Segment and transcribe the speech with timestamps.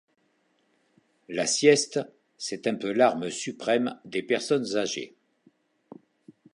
[1.29, 1.99] La sieste,
[2.39, 5.13] c’est un peu l’arme suprême des personnes âgées.